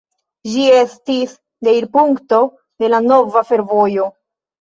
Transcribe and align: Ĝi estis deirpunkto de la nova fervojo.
Ĝi 0.51 0.63
estis 0.77 1.35
deirpunkto 1.67 2.39
de 2.85 2.89
la 2.95 3.03
nova 3.09 3.45
fervojo. 3.51 4.09